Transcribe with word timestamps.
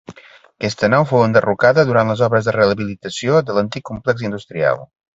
Aquesta 0.53 0.89
nau 0.93 1.05
fou 1.11 1.25
enderrocada 1.25 1.85
durant 1.91 2.11
les 2.13 2.25
obres 2.31 2.49
de 2.49 2.57
rehabilitació 2.57 3.45
de 3.51 3.59
l'antic 3.59 3.89
complex 3.95 4.29
industrial. 4.33 4.87